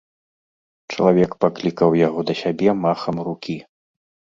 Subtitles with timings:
[0.95, 3.61] Чалавек паклікаў яго да сябе махам рукі.